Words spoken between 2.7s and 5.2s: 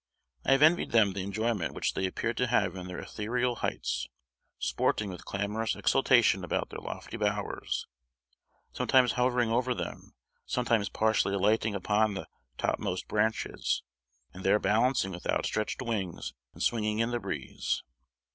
in their ethereal heights, sporting